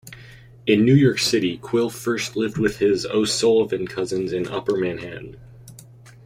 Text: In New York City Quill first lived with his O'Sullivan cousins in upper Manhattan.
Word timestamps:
In 0.65 0.83
New 0.83 0.95
York 0.95 1.19
City 1.19 1.59
Quill 1.59 1.91
first 1.91 2.35
lived 2.35 2.57
with 2.57 2.79
his 2.79 3.05
O'Sullivan 3.05 3.87
cousins 3.87 4.33
in 4.33 4.47
upper 4.47 4.75
Manhattan. 4.75 5.37